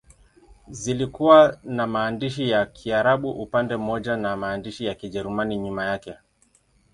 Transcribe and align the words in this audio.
Zilikuwa 0.69 1.59
na 1.63 1.87
maandishi 1.87 2.49
ya 2.49 2.65
Kiarabu 2.65 3.29
upande 3.31 3.77
mmoja 3.77 4.17
na 4.17 4.37
maandishi 4.37 4.85
ya 4.85 4.95
Kijerumani 4.95 5.57
nyuma 5.57 5.85
yake. 5.85 6.13